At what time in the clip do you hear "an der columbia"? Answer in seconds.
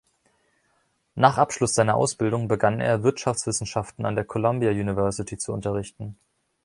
4.07-4.71